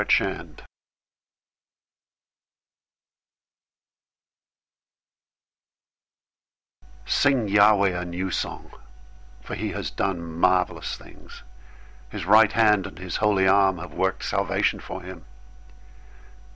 098:001 0.01 0.59
<> 6.93 7.05
Sing 7.05 7.45
to 7.45 7.51
Yahweh 7.53 7.89
a 7.89 8.03
new 8.03 8.31
song, 8.31 8.71
for 9.43 9.53
he 9.53 9.69
has 9.73 9.91
done 9.91 10.23
marvelous 10.25 10.95
things! 10.97 11.43
His 12.09 12.25
right 12.25 12.51
hand, 12.51 12.87
and 12.87 12.97
his 12.97 13.17
holy 13.17 13.47
arm, 13.47 13.77
have 13.77 13.93
worked 13.93 14.25
salvation 14.25 14.79
for 14.79 15.03
him. 15.03 15.23